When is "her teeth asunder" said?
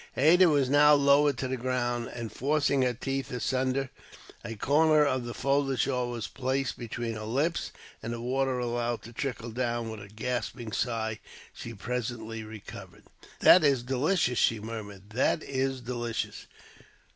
2.81-3.91